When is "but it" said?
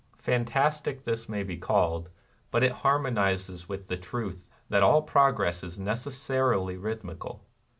2.49-2.71